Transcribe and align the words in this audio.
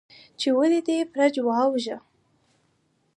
،چې 0.39 0.49
ولې 0.57 0.79
دې 0.87 0.97
فرج 1.11 1.33
وواژه؟ 1.41 1.97